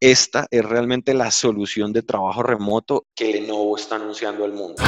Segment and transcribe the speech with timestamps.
[0.00, 4.82] esta es realmente la solución de trabajo remoto que Lenovo está anunciando al mundo.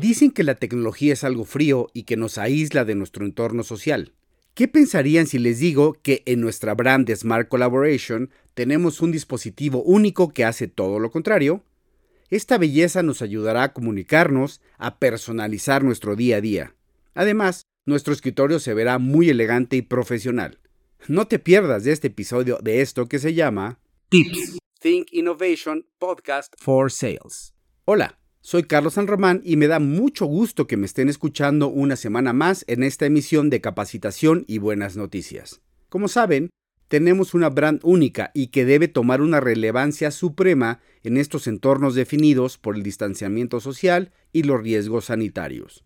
[0.00, 4.12] Dicen que la tecnología es algo frío y que nos aísla de nuestro entorno social.
[4.54, 10.32] ¿Qué pensarían si les digo que en nuestra brand Smart Collaboration tenemos un dispositivo único
[10.32, 11.64] que hace todo lo contrario?
[12.30, 16.74] Esta belleza nos ayudará a comunicarnos, a personalizar nuestro día a día.
[17.18, 20.60] Además, nuestro escritorio se verá muy elegante y profesional.
[21.08, 26.54] No te pierdas de este episodio de esto que se llama Tips Think Innovation Podcast
[26.60, 27.54] for Sales.
[27.86, 28.20] Hola.
[28.40, 32.32] Soy Carlos San Román y me da mucho gusto que me estén escuchando una semana
[32.32, 35.60] más en esta emisión de capacitación y buenas noticias.
[35.88, 36.50] Como saben,
[36.86, 42.58] tenemos una brand única y que debe tomar una relevancia suprema en estos entornos definidos
[42.58, 45.84] por el distanciamiento social y los riesgos sanitarios.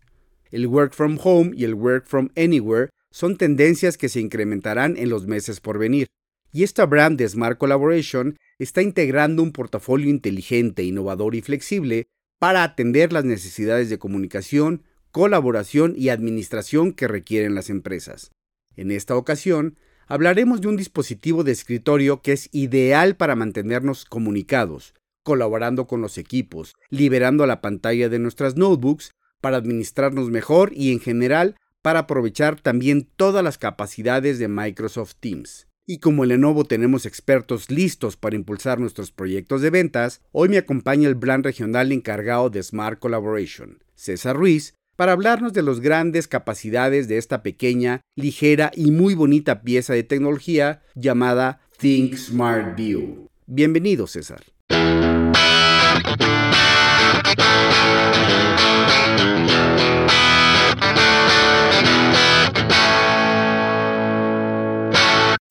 [0.53, 5.09] El work from home y el work from anywhere son tendencias que se incrementarán en
[5.09, 6.05] los meses por venir.
[6.51, 12.05] Y esta brand de Smart Collaboration está integrando un portafolio inteligente, innovador y flexible
[12.37, 18.29] para atender las necesidades de comunicación, colaboración y administración que requieren las empresas.
[18.75, 24.93] En esta ocasión, hablaremos de un dispositivo de escritorio que es ideal para mantenernos comunicados,
[25.23, 31.01] colaborando con los equipos, liberando la pantalla de nuestras notebooks para administrarnos mejor y en
[31.01, 35.67] general para aprovechar también todas las capacidades de Microsoft Teams.
[35.85, 40.57] Y como en Lenovo tenemos expertos listos para impulsar nuestros proyectos de ventas, hoy me
[40.57, 46.29] acompaña el plan regional encargado de Smart Collaboration, César Ruiz, para hablarnos de las grandes
[46.29, 53.27] capacidades de esta pequeña, ligera y muy bonita pieza de tecnología llamada Think Smart View.
[53.45, 54.41] Bienvenido, César.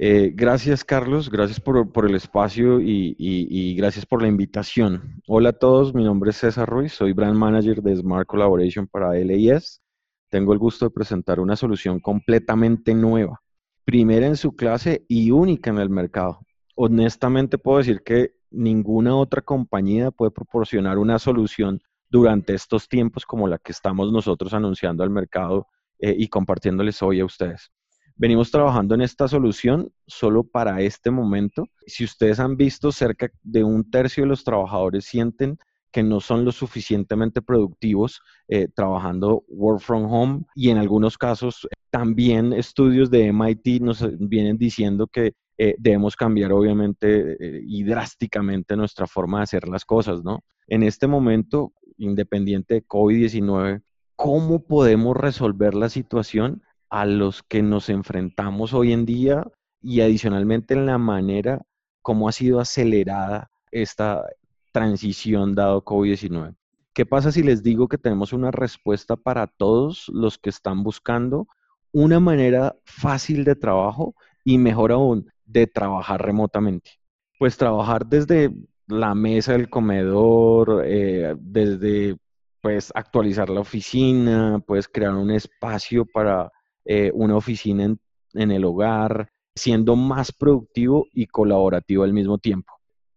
[0.05, 1.31] Eh, gracias, Carlos.
[1.31, 5.23] Gracias por, el espacio y, gracias por la invitación.
[5.29, 9.13] Hola a todos, mi nombre es César Ruiz, soy Brand Manager de Smart Collaboration para
[9.13, 9.81] LIS.
[10.29, 13.41] Tengo el gusto de presentar una solución completamente nueva,
[13.85, 16.41] primera en su clase y única en el mercado.
[16.75, 23.47] Honestamente puedo decir que ninguna otra compañía puede proporcionar una solución durante estos tiempos como
[23.47, 25.69] la que estamos nosotros anunciando al mercado
[26.01, 27.71] eh, y compartiéndoles hoy a ustedes.
[28.17, 31.67] Venimos trabajando en esta solución solo para este momento.
[31.87, 35.59] Si ustedes han visto, cerca de un tercio de los trabajadores sienten
[35.93, 41.69] que no son lo suficientemente productivos eh, trabajando work from home y en algunos casos
[41.91, 48.75] también estudios de MIT nos vienen diciendo que eh, debemos cambiar obviamente eh, y drásticamente
[48.75, 50.43] nuestra forma de hacer las cosas, ¿no?
[50.67, 53.83] En este momento, independiente de COVID-19,
[54.17, 56.63] ¿cómo podemos resolver la situación?
[56.93, 59.47] A los que nos enfrentamos hoy en día
[59.81, 61.63] y adicionalmente en la manera
[62.03, 64.27] como ha sido acelerada esta
[64.73, 66.55] transición dado COVID-19.
[66.93, 71.49] ¿Qué pasa si les digo que tenemos una respuesta para todos los que están buscando
[71.93, 74.15] una manera fácil de trabajo
[74.45, 76.91] y mejor aún de trabajar remotamente?
[77.39, 78.51] Pues trabajar desde
[78.87, 82.19] la mesa del comedor, eh, desde
[82.61, 86.53] pues actualizar la oficina, puedes crear un espacio para
[86.85, 87.95] eh, una oficina
[88.35, 92.73] en, el hogar, siendo más productivo y colaborativo al mismo tiempo.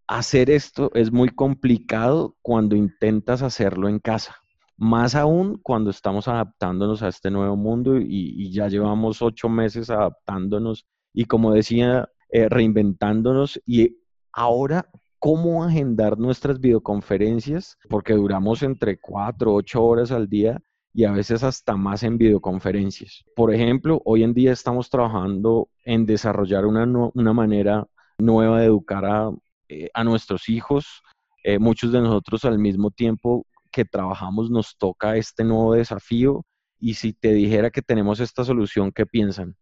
[0.08, 4.36] Hacer esto es muy complicado cuando intentas hacerlo en casa,
[4.78, 10.86] más aún cuando estamos adaptándonos a este nuevo mundo y, ya llevamos ocho meses adaptándonos
[11.14, 13.98] y como decía, eh, reinventándonos y
[14.34, 20.62] ahora cómo agendar nuestras videoconferencias, porque duramos entre cuatro, ocho horas al día
[20.96, 23.26] y a veces hasta más en videoconferencias.
[23.36, 27.86] Por ejemplo, hoy en día estamos trabajando en desarrollar una, manera
[28.18, 29.30] nueva de educar a,
[29.68, 31.04] eh, nuestros hijos.
[31.44, 36.46] Eh, muchos de nosotros al mismo tiempo que trabajamos nos toca este nuevo desafío
[36.80, 39.58] y si te dijera que tenemos esta solución, ¿qué piensan?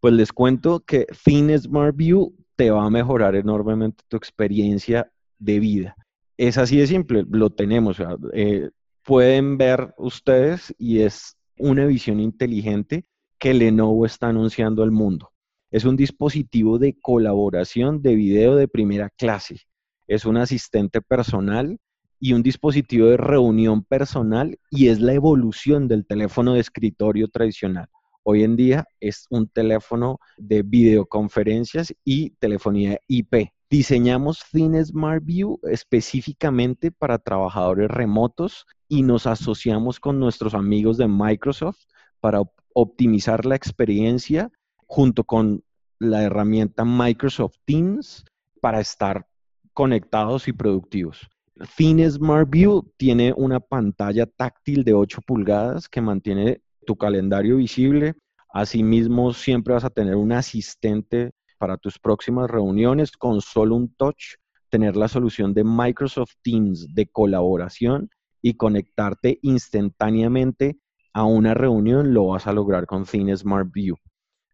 [0.00, 5.60] Pues les cuento que Thin Smart View te va a mejorar enormemente tu experiencia de
[5.60, 5.96] vida.
[6.36, 7.96] Es así de simple, lo tenemos.
[8.34, 8.68] Eh,
[9.04, 13.04] pueden ver ustedes y es una visión inteligente
[13.38, 15.30] que Lenovo está anunciando al mundo.
[15.70, 19.60] Es un dispositivo de colaboración de video de primera clase.
[20.06, 21.78] Es un asistente personal
[22.18, 27.88] y un dispositivo de reunión personal y es la evolución del teléfono de escritorio tradicional.
[28.22, 33.50] Hoy en día es un teléfono de videoconferencias y telefonía IP.
[33.76, 41.08] Diseñamos Thin Smart View específicamente para trabajadores remotos y nos asociamos con nuestros amigos de
[41.08, 41.80] Microsoft
[42.20, 42.40] para
[42.72, 44.48] optimizar la experiencia
[44.86, 45.64] junto con
[45.98, 48.24] la herramienta Microsoft Teams
[48.60, 49.26] para estar
[49.72, 51.28] conectados y productivos.
[51.76, 58.14] Thin Smart View tiene una pantalla táctil de 8 pulgadas que mantiene tu calendario visible.
[58.50, 61.32] Asimismo, siempre vas a tener un asistente
[61.64, 64.34] para tus próximas reuniones con solo un touch,
[64.68, 68.10] tener la solución de Microsoft Teams de colaboración
[68.42, 70.76] y conectarte instantáneamente
[71.14, 73.96] a una reunión, lo vas a lograr con Thin Smart View.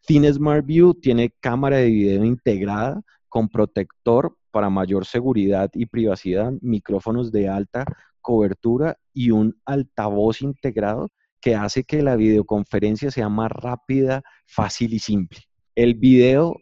[0.06, 6.52] Thin Smart View tiene cámara de video integrada con protector para mayor seguridad y privacidad,
[6.60, 7.86] micrófonos de alta
[8.20, 11.08] cobertura y un altavoz integrado
[11.40, 15.40] que hace que la videoconferencia sea más rápida, fácil y simple.
[15.74, 16.54] El video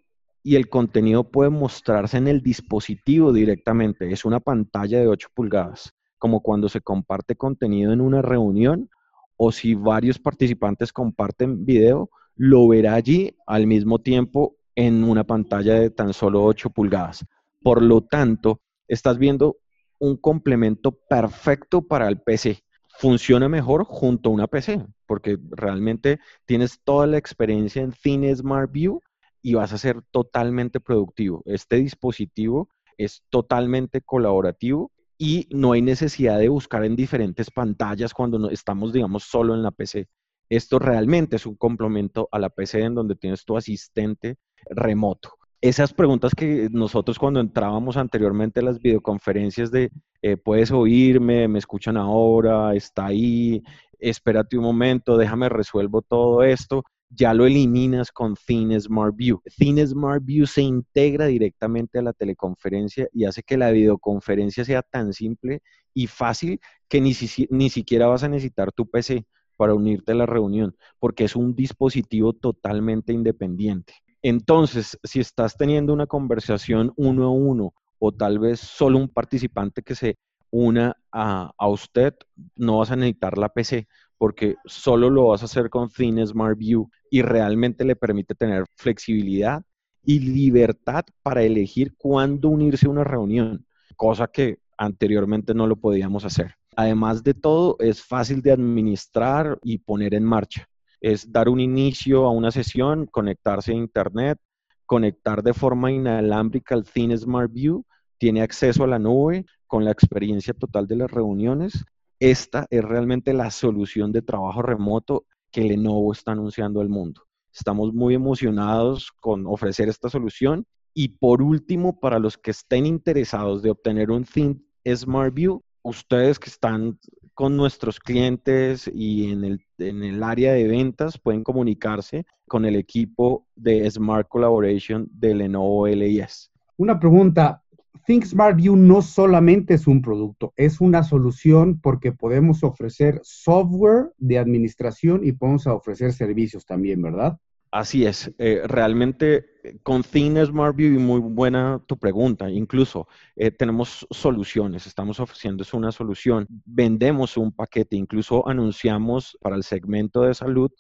[0.43, 4.11] y el contenido puede mostrarse en el dispositivo directamente.
[4.12, 8.90] Es una pantalla de 8 pulgadas, como cuando se comparte contenido en una reunión
[9.37, 15.75] o si varios participantes comparten video, lo verá allí al mismo tiempo en una pantalla
[15.75, 17.25] de tan solo 8 pulgadas.
[17.62, 19.58] Por lo tanto, estás viendo
[19.99, 22.61] un complemento perfecto para el PC.
[22.99, 28.70] Funciona mejor junto a una PC, porque realmente tienes toda la experiencia en Thin Smart
[28.70, 29.00] View
[29.43, 31.43] y vas a ser totalmente productivo.
[31.46, 38.50] Este dispositivo es totalmente colaborativo y no hay necesidad de buscar en diferentes pantallas cuando
[38.50, 40.08] estamos, digamos, solo en la PC.
[40.49, 44.37] Esto realmente es un complemento a la PC en donde tienes tu asistente
[44.70, 45.31] remoto.
[45.61, 49.90] Esas preguntas que nosotros cuando entrábamos anteriormente a las videoconferencias de
[50.23, 53.62] eh, puedes oírme, me escuchan ahora, está ahí,
[53.99, 59.40] espérate un momento, déjame resuelvo todo esto, ya lo eliminas con Thin Smart View.
[59.56, 64.82] Thin Smart View se integra directamente a la teleconferencia y hace que la videoconferencia sea
[64.82, 65.62] tan simple
[65.94, 69.26] y fácil que ni, siquiera vas a necesitar tu PC
[69.56, 73.94] para unirte a la reunión, porque es un dispositivo totalmente independiente.
[74.22, 79.82] Entonces, si estás teniendo una conversación uno a uno o tal vez solo un participante
[79.82, 80.16] que se
[80.50, 82.14] una a, usted,
[82.56, 86.58] no vas a necesitar la PC porque solo lo vas a hacer con Thin Smart
[86.58, 89.62] View y realmente le permite tener flexibilidad
[90.05, 93.66] y libertad para elegir cuándo unirse a una reunión,
[93.96, 96.55] cosa que anteriormente no lo podíamos hacer.
[96.76, 100.69] Además de todo, es fácil de administrar y poner en marcha
[101.00, 104.38] es dar un inicio a una sesión, conectarse a Internet,
[104.87, 107.84] conectar de forma inalámbrica al Thin Smart View,
[108.19, 111.84] tiene acceso a la nube con la experiencia total de las reuniones.
[112.19, 117.22] Esta es realmente la solución de trabajo remoto que Lenovo está anunciando al mundo.
[117.52, 120.66] Estamos muy emocionados con ofrecer esta solución.
[120.94, 126.38] Y por último, para los que estén interesados de obtener un Thin Smart View, ustedes
[126.38, 126.98] que están
[127.34, 132.74] con nuestros clientes y en el, en el área de ventas pueden comunicarse con el
[132.74, 136.50] equipo de Smart Collaboration de Lenovo LIS.
[136.76, 137.62] Una pregunta,
[138.06, 144.38] Think Smart no solamente es un producto, es una solución porque podemos ofrecer software de
[144.38, 147.38] administración y podemos ofrecer servicios también, ¿verdad?
[147.70, 149.44] Así es, eh, realmente
[149.82, 153.06] con Thin Smart View, y muy buena tu pregunta, incluso
[153.37, 160.23] eh, tenemos soluciones, estamos ofreciendo una solución, vendemos un paquete, incluso anunciamos para el segmento
[160.23, 160.70] de salud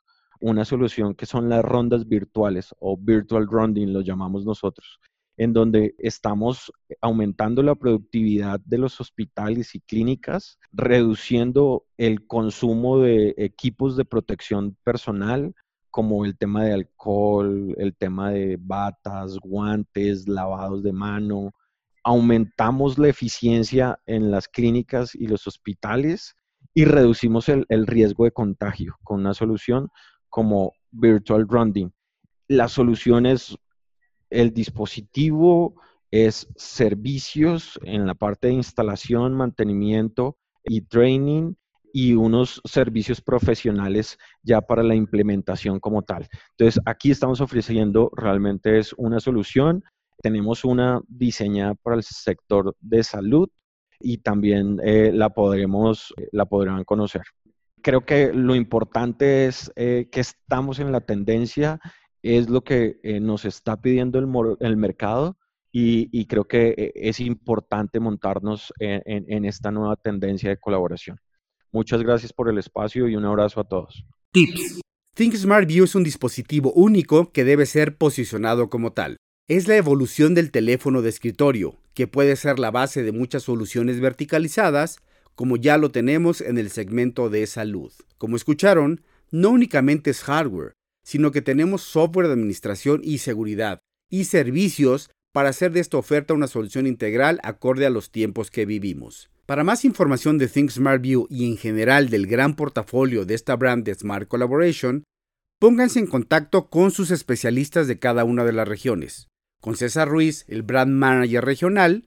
[0.40, 5.00] una solución que son las rondas virtuales o virtual rounding, lo llamamos nosotros,
[5.38, 13.34] en donde estamos aumentando la productividad de los hospitales y clínicas, reduciendo el consumo de
[13.38, 15.54] equipos de protección personal,
[15.90, 21.52] como el tema de alcohol, el tema de batas, guantes, lavados de mano.
[22.02, 26.34] Aumentamos la eficiencia en las clínicas y los hospitales
[26.74, 29.88] y reducimos el, riesgo de contagio con una solución
[30.28, 31.90] como Virtual Rounding.
[32.48, 33.56] La solución es
[34.30, 35.74] el dispositivo,
[36.10, 41.54] es servicios en la parte de instalación, mantenimiento y training
[41.92, 46.28] y unos servicios profesionales ya para la implementación como tal.
[46.50, 49.84] Entonces, aquí estamos ofreciendo realmente es una solución.
[50.22, 53.48] Tenemos una diseñada para el sector de salud
[54.00, 57.22] y también eh, la podremos, la podrán conocer.
[57.82, 61.80] Creo que lo importante es eh, que estamos en la tendencia,
[62.22, 65.36] es lo que eh, nos está pidiendo el, el mercado
[65.70, 71.20] y, creo que es importante montarnos en esta nueva tendencia de colaboración.
[71.70, 74.04] Muchas gracias por el espacio y un abrazo a todos.
[74.32, 74.80] Tips.
[75.14, 79.16] Think Smart View es un dispositivo único que debe ser posicionado como tal.
[79.48, 84.00] Es la evolución del teléfono de escritorio, que puede ser la base de muchas soluciones
[84.00, 84.98] verticalizadas,
[85.34, 87.92] como ya lo tenemos en el segmento de salud.
[88.16, 90.74] Como escucharon, no únicamente es hardware,
[91.08, 96.34] sino que tenemos software de administración y seguridad y servicios para hacer de esta oferta
[96.34, 99.30] una solución integral acorde a los tiempos que vivimos.
[99.46, 103.56] Para más información de Think Smart View y en general del gran portafolio de esta
[103.56, 105.04] brand de Smart Collaboration,
[105.58, 109.28] pónganse en contacto con sus especialistas de cada una de las regiones,
[109.62, 112.04] con César Ruiz, el brand manager regional,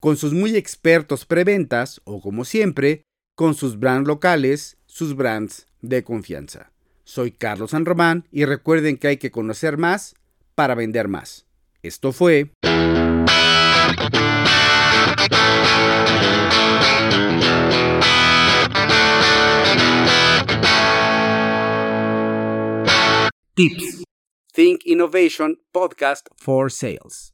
[0.00, 3.02] con sus muy expertos preventas o como siempre,
[3.36, 6.72] con sus brands locales, sus brands de confianza.
[7.10, 10.14] Soy Carlos San Román y recuerden que hay que conocer más
[10.54, 11.44] para vender más.
[11.82, 12.52] Esto fue...
[23.56, 24.04] Tips.
[24.54, 27.26] Think Innovation Podcast for Sales.